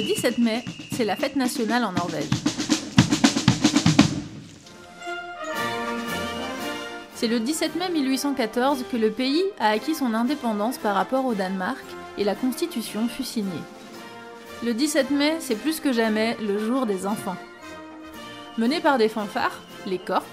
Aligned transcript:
17 0.00 0.38
mai, 0.38 0.64
c'est 0.92 1.04
la 1.04 1.16
fête 1.16 1.36
nationale 1.36 1.84
en 1.84 1.92
Norvège. 1.92 2.24
C'est 7.14 7.28
le 7.28 7.40
17 7.40 7.76
mai 7.76 7.90
1814 7.90 8.84
que 8.90 8.96
le 8.96 9.10
pays 9.10 9.44
a 9.60 9.68
acquis 9.68 9.94
son 9.94 10.14
indépendance 10.14 10.78
par 10.78 10.94
rapport 10.94 11.26
au 11.26 11.34
Danemark 11.34 11.84
et 12.16 12.24
la 12.24 12.34
constitution 12.34 13.06
fut 13.06 13.22
signée. 13.22 13.50
Le 14.64 14.74
17 14.74 15.10
mai, 15.10 15.36
c'est 15.40 15.56
plus 15.56 15.80
que 15.80 15.92
jamais 15.92 16.36
le 16.40 16.58
jour 16.58 16.86
des 16.86 17.06
enfants. 17.06 17.36
Menés 18.58 18.80
par 18.80 18.98
des 18.98 19.08
fanfares, 19.08 19.60
les 19.86 19.98
corps, 19.98 20.24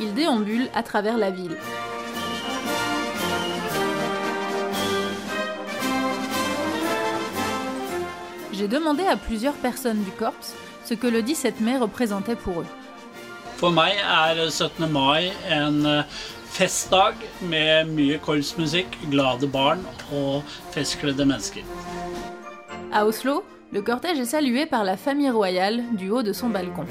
ils 0.00 0.14
déambulent 0.14 0.68
à 0.74 0.82
travers 0.82 1.18
la 1.18 1.30
ville. 1.30 1.56
J'ai 8.58 8.66
demandé 8.66 9.04
à 9.06 9.16
plusieurs 9.16 9.54
personnes 9.54 10.02
du 10.02 10.10
corps 10.10 10.34
ce 10.84 10.94
que 10.94 11.06
le 11.06 11.22
17 11.22 11.60
mai 11.60 11.78
représentait 11.78 12.34
pour 12.34 12.62
eux. 12.62 12.66
For 13.58 13.70
meg 13.70 13.94
er 14.02 14.34
17. 14.34 14.80
mai 14.90 15.30
en 15.50 15.84
eh, 15.86 16.02
festdag 16.56 17.14
med 17.42 17.92
mye 17.94 18.18
korpsmusikk, 18.18 18.98
glade 19.12 19.46
barn 19.46 19.84
og 20.10 20.42
festkledde 20.74 21.22
mennesker. 21.22 21.62
À 22.92 23.06
Oslo, 23.06 23.44
le 23.70 23.80
cortège 23.82 24.18
est 24.18 24.32
salué 24.32 24.66
par 24.66 24.82
la 24.82 24.96
famille 24.96 25.30
royale 25.30 25.84
du 25.92 26.10
haut 26.10 26.24
de 26.24 26.32
son 26.32 26.48
balcon. 26.48 26.86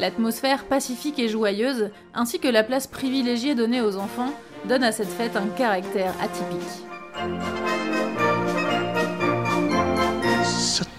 L'atmosphère 0.00 0.64
pacifique 0.64 1.18
et 1.18 1.28
joyeuse, 1.28 1.90
ainsi 2.14 2.38
que 2.38 2.48
la 2.48 2.62
place 2.62 2.86
privilégiée 2.86 3.54
donnée 3.54 3.82
aux 3.82 3.96
enfants, 3.96 4.32
donnent 4.64 4.84
à 4.84 4.92
cette 4.92 5.12
fête 5.12 5.36
un 5.36 5.48
caractère 5.48 6.14
atypique. 6.22 7.75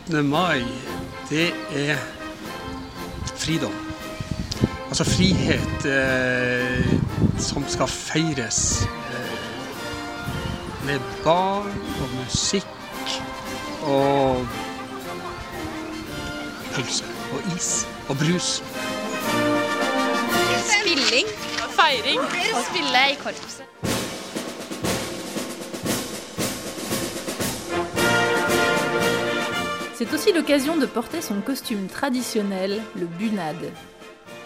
17. 0.08 0.30
mai, 0.30 0.64
det 1.30 1.54
er 1.76 1.98
fridom. 3.36 3.74
Altså 4.88 5.04
frihet 5.04 5.86
eh, 5.86 6.86
som 7.40 7.66
skal 7.68 7.88
feires 7.88 8.88
eh, 8.88 9.50
med 10.86 11.00
barn 11.24 11.76
og 12.02 12.14
musikk 12.22 13.18
og 13.84 14.48
pølse 16.72 17.04
og 17.34 17.56
is 17.58 17.88
og 18.08 18.18
brus. 18.18 18.64
Spilling. 20.72 21.28
Feiring. 21.76 22.20
Og 22.56 22.64
spille 22.72 23.08
i 23.12 23.20
korpset. 23.24 23.97
C'est 29.98 30.14
aussi 30.14 30.32
l'occasion 30.32 30.78
de 30.78 30.86
porter 30.86 31.24
son 31.24 31.42
costume 31.42 31.88
traditionnel, 31.88 32.84
le 32.96 33.08
bunad. 33.08 33.56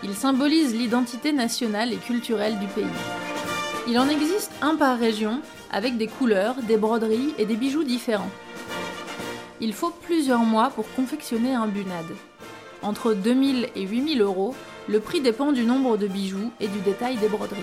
Il 0.02 0.14
symbolise 0.14 0.74
l'identité 0.74 1.34
nationale 1.34 1.92
et 1.92 1.98
culturelle 1.98 2.58
du 2.58 2.68
pays. 2.68 2.86
Il 3.86 4.00
en 4.00 4.08
existe 4.08 4.54
un 4.62 4.78
par 4.78 4.98
région, 4.98 5.42
avec 5.70 5.98
des 5.98 6.08
couleurs, 6.08 6.56
des 6.64 6.78
broderies 6.78 7.34
et 7.38 7.46
des 7.46 7.58
bijoux 7.58 7.84
différents. 7.84 8.32
Il 9.60 9.74
faut 9.74 9.90
plusieurs 9.90 10.46
mois 10.46 10.70
pour 10.70 10.90
confectionner 10.94 11.54
un 11.54 11.68
bunad. 11.68 12.06
Entre 12.82 13.14
2000 13.14 13.72
et 13.76 13.82
8000 13.82 14.22
euros, 14.22 14.56
le 14.88 15.02
prix 15.02 15.20
dépend 15.20 15.52
du 15.52 15.66
nombre 15.66 15.98
de 15.98 16.08
bijoux 16.08 16.50
et 16.62 16.70
du 16.70 16.80
détail 16.80 17.18
des 17.18 17.28
broderies. 17.28 17.60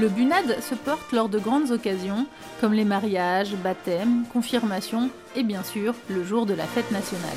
Le 0.00 0.08
bunad 0.08 0.60
se 0.60 0.76
porte 0.76 1.10
lors 1.12 1.28
de 1.28 1.40
grandes 1.40 1.72
occasions, 1.72 2.26
comme 2.60 2.72
les 2.72 2.84
mariages, 2.84 3.56
baptêmes, 3.56 4.24
confirmations 4.32 5.10
et 5.34 5.42
bien 5.42 5.64
sûr 5.64 5.94
le 6.08 6.22
jour 6.22 6.46
de 6.46 6.54
la 6.54 6.64
fête 6.64 6.90
nationale. 6.92 7.36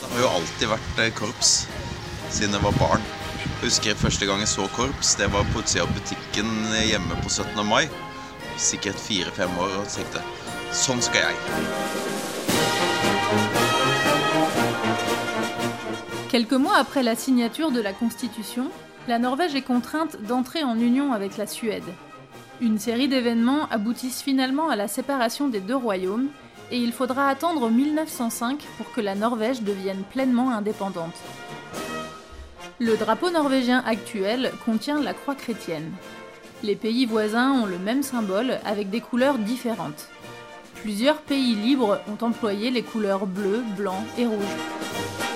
Det 0.00 0.10
har 0.10 0.20
jo 0.20 0.32
alltid 0.40 0.66
vært 0.72 0.98
eh, 1.04 1.12
korps 1.14 1.52
siden 2.34 2.58
jeg 2.58 2.64
var 2.64 2.74
barn. 2.80 3.06
Jeg 3.44 3.68
husker 3.68 4.02
første 4.02 4.26
gang 4.26 4.42
jeg 4.42 4.50
så 4.50 4.66
korps, 4.74 5.14
det 5.20 5.30
var 5.30 5.46
på 5.52 5.62
utsida 5.62 5.86
av 5.86 5.94
butikken 5.94 6.50
hjemme 6.88 7.20
på 7.22 7.30
17. 7.30 7.62
mai. 7.70 7.86
Sikkert 8.58 8.98
fire-fem 8.98 9.58
år 9.62 9.78
og 9.84 9.90
tenkte 9.94 10.26
sånn 10.74 11.02
skal 11.02 11.28
jeg. 11.28 12.53
Quelques 16.34 16.54
mois 16.54 16.78
après 16.78 17.04
la 17.04 17.14
signature 17.14 17.70
de 17.70 17.80
la 17.80 17.92
Constitution, 17.92 18.68
la 19.06 19.20
Norvège 19.20 19.54
est 19.54 19.62
contrainte 19.62 20.20
d'entrer 20.20 20.64
en 20.64 20.76
union 20.76 21.12
avec 21.12 21.36
la 21.36 21.46
Suède. 21.46 21.84
Une 22.60 22.80
série 22.80 23.06
d'événements 23.06 23.68
aboutissent 23.70 24.20
finalement 24.20 24.68
à 24.68 24.74
la 24.74 24.88
séparation 24.88 25.46
des 25.46 25.60
deux 25.60 25.76
royaumes 25.76 26.26
et 26.72 26.78
il 26.78 26.90
faudra 26.90 27.28
attendre 27.28 27.70
1905 27.70 28.58
pour 28.78 28.90
que 28.90 29.00
la 29.00 29.14
Norvège 29.14 29.62
devienne 29.62 30.02
pleinement 30.10 30.50
indépendante. 30.50 31.14
Le 32.80 32.96
drapeau 32.96 33.30
norvégien 33.30 33.84
actuel 33.86 34.50
contient 34.64 35.00
la 35.00 35.14
croix 35.14 35.36
chrétienne. 35.36 35.92
Les 36.64 36.74
pays 36.74 37.06
voisins 37.06 37.52
ont 37.52 37.66
le 37.66 37.78
même 37.78 38.02
symbole 38.02 38.58
avec 38.64 38.90
des 38.90 39.00
couleurs 39.00 39.38
différentes. 39.38 40.08
Plusieurs 40.82 41.18
pays 41.18 41.54
libres 41.54 42.00
ont 42.08 42.24
employé 42.24 42.72
les 42.72 42.82
couleurs 42.82 43.26
bleu, 43.26 43.62
blanc 43.76 44.02
et 44.18 44.26
rouge. 44.26 45.33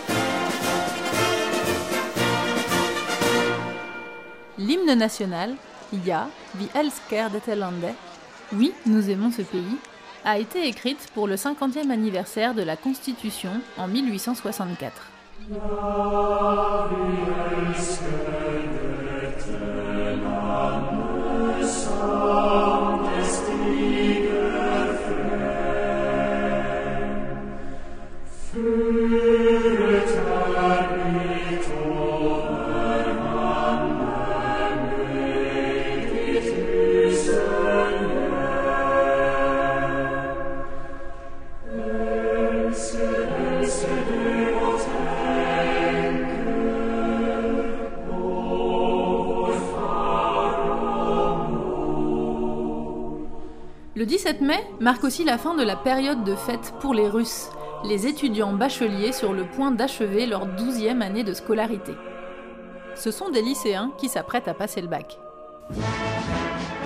L'hymne 4.68 4.94
national, 4.98 5.54
Ja, 6.04 6.28
vi 6.54 6.68
elsker 6.74 7.30
dette 7.30 7.56
landet, 7.56 7.94
Oui, 8.52 8.74
nous 8.84 9.08
aimons 9.08 9.30
ce 9.30 9.40
pays, 9.40 9.78
a 10.26 10.38
été 10.38 10.68
écrite 10.68 11.08
pour 11.14 11.26
le 11.26 11.36
50e 11.36 11.90
anniversaire 11.90 12.52
de 12.52 12.60
la 12.60 12.76
Constitution 12.76 13.62
en 13.78 13.88
1864. 13.88 14.92
Le 53.98 54.06
17 54.06 54.42
mai 54.42 54.64
marque 54.78 55.02
aussi 55.02 55.24
la 55.24 55.38
fin 55.38 55.56
de 55.56 55.64
la 55.64 55.74
période 55.74 56.22
de 56.22 56.36
fête 56.36 56.72
pour 56.78 56.94
les 56.94 57.08
Russes, 57.08 57.48
les 57.84 58.06
étudiants 58.06 58.52
bacheliers 58.52 59.10
sur 59.10 59.32
le 59.32 59.42
point 59.42 59.72
d'achever 59.72 60.24
leur 60.26 60.46
12e 60.46 61.00
année 61.00 61.24
de 61.24 61.32
scolarité. 61.32 61.96
Ce 62.94 63.10
sont 63.10 63.30
des 63.30 63.42
lycéens 63.42 63.90
qui 63.98 64.08
s'apprêtent 64.08 64.46
à 64.46 64.54
passer 64.54 64.80
le 64.80 64.86
bac. 64.86 65.18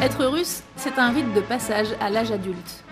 Être 0.00 0.24
russe, 0.24 0.62
c'est 0.76 0.98
un 0.98 1.10
rite 1.10 1.34
de 1.34 1.42
passage 1.42 1.88
à 2.00 2.08
l'âge 2.08 2.32
adulte. 2.32 2.82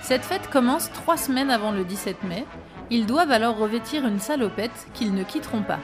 Cette 0.00 0.24
fête 0.24 0.48
commence 0.48 0.90
trois 0.90 1.18
semaines 1.18 1.50
avant 1.50 1.72
le 1.72 1.84
17 1.84 2.24
mai. 2.24 2.46
Ils 2.88 3.04
doivent 3.04 3.30
alors 3.32 3.58
revêtir 3.58 4.06
une 4.06 4.20
salopette 4.20 4.86
qu'ils 4.94 5.12
ne 5.12 5.22
quitteront 5.22 5.62
pas. 5.62 5.80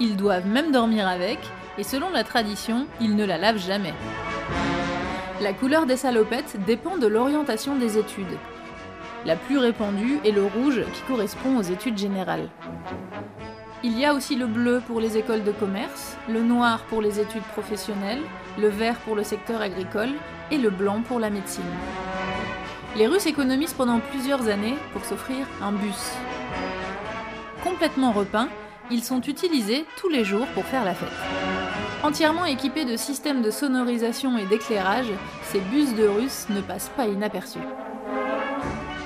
Ils 0.00 0.16
doivent 0.16 0.46
même 0.46 0.72
dormir 0.72 1.06
avec, 1.06 1.40
et 1.76 1.82
selon 1.82 2.08
la 2.08 2.24
tradition, 2.24 2.86
ils 3.02 3.16
ne 3.16 3.26
la 3.26 3.36
lavent 3.36 3.58
jamais. 3.58 3.92
La 5.42 5.52
couleur 5.52 5.84
des 5.84 5.98
salopettes 5.98 6.56
dépend 6.66 6.96
de 6.96 7.06
l'orientation 7.06 7.76
des 7.76 7.98
études. 7.98 8.38
La 9.26 9.36
plus 9.36 9.58
répandue 9.58 10.18
est 10.24 10.30
le 10.30 10.46
rouge 10.46 10.80
qui 10.94 11.02
correspond 11.02 11.58
aux 11.58 11.62
études 11.62 11.98
générales. 11.98 12.48
Il 13.84 13.98
y 13.98 14.06
a 14.06 14.14
aussi 14.14 14.34
le 14.34 14.46
bleu 14.46 14.80
pour 14.86 14.98
les 14.98 15.18
écoles 15.18 15.44
de 15.44 15.52
commerce, 15.52 16.16
le 16.26 16.40
noir 16.40 16.84
pour 16.84 17.02
les 17.02 17.20
études 17.20 17.42
professionnelles, 17.42 18.22
le 18.58 18.68
vert 18.68 18.96
pour 19.00 19.14
le 19.14 19.24
secteur 19.24 19.60
agricole 19.60 20.14
et 20.50 20.56
le 20.56 20.70
blanc 20.70 21.02
pour 21.02 21.20
la 21.20 21.28
médecine. 21.28 21.64
Les 22.96 23.06
Russes 23.06 23.26
économisent 23.26 23.74
pendant 23.74 24.00
plusieurs 24.00 24.48
années 24.48 24.76
pour 24.94 25.04
s'offrir 25.04 25.46
un 25.60 25.72
bus. 25.72 26.12
Complètement 27.62 28.12
repeints, 28.12 28.48
ils 28.90 29.02
sont 29.02 29.20
utilisés 29.22 29.84
tous 29.96 30.08
les 30.08 30.24
jours 30.24 30.46
pour 30.48 30.64
faire 30.64 30.84
la 30.84 30.94
fête. 30.94 31.08
Entièrement 32.02 32.44
équipés 32.44 32.84
de 32.84 32.96
systèmes 32.96 33.42
de 33.42 33.50
sonorisation 33.50 34.38
et 34.38 34.46
d'éclairage, 34.46 35.10
ces 35.44 35.60
bus 35.60 35.94
de 35.94 36.06
Russes 36.06 36.46
ne 36.50 36.60
passent 36.60 36.92
pas 36.96 37.06
inaperçus. 37.06 37.58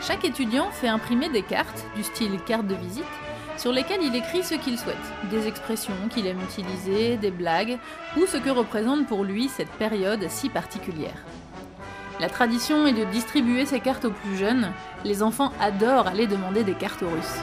Chaque 0.02 0.24
étudiant 0.24 0.70
fait 0.70 0.88
imprimer 0.88 1.28
des 1.28 1.42
cartes, 1.42 1.84
du 1.94 2.02
style 2.02 2.38
carte 2.46 2.66
de 2.66 2.74
visite, 2.74 3.04
sur 3.56 3.72
lesquels 3.72 4.02
il 4.02 4.16
écrit 4.16 4.42
ce 4.42 4.54
qu'il 4.54 4.78
souhaite, 4.78 4.96
des 5.30 5.46
expressions 5.46 5.92
qu'il 6.10 6.26
aime 6.26 6.40
utiliser, 6.40 7.16
des 7.16 7.30
blagues, 7.30 7.78
ou 8.16 8.26
ce 8.26 8.38
que 8.38 8.50
représente 8.50 9.06
pour 9.06 9.24
lui 9.24 9.48
cette 9.48 9.70
période 9.72 10.26
si 10.28 10.48
particulière. 10.48 11.24
La 12.20 12.28
tradition 12.28 12.86
est 12.86 12.92
de 12.92 13.04
distribuer 13.04 13.66
ces 13.66 13.80
cartes 13.80 14.04
aux 14.04 14.10
plus 14.10 14.36
jeunes, 14.36 14.72
les 15.04 15.22
enfants 15.22 15.52
adorent 15.60 16.06
aller 16.06 16.26
demander 16.26 16.64
des 16.64 16.74
cartes 16.74 17.02
aux 17.02 17.08
Russes. 17.08 17.40